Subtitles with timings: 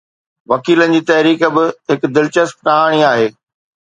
[0.51, 3.29] وڪيلن جي تحريڪ به هڪ دلچسپ ڪهاڻي آهي.